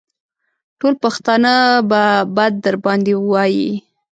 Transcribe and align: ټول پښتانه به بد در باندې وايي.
ټول 0.79 0.93
پښتانه 1.03 1.53
به 1.89 2.03
بد 2.37 2.53
در 2.65 2.75
باندې 2.85 3.13
وايي. 3.31 3.71